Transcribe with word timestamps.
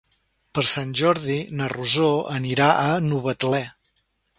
Per 0.57 0.63
Sant 0.69 0.95
Jordi 1.01 1.37
na 1.61 1.69
Rosó 1.75 2.11
anirà 2.41 2.75
a 2.89 2.93
Novetlè. 3.13 3.67